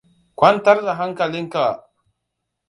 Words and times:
Kwantar 0.39 0.81
da 0.85 0.93
hankalinka! 1.01 1.65